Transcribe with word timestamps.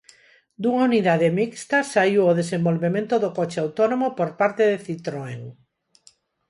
Dunha 0.61 0.83
unidade 0.89 1.27
mixta 1.39 1.77
saíu 1.93 2.23
o 2.31 2.37
desenvolvemento 2.41 3.15
do 3.23 3.29
coche 3.37 3.59
autónomo 3.65 4.07
por 4.17 4.29
parte 4.39 4.63
de 4.71 4.77
Citroën. 4.85 5.41